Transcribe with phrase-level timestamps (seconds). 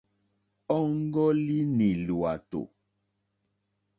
[0.77, 2.59] Ɔ́ŋɡɔ́línì lwàtò.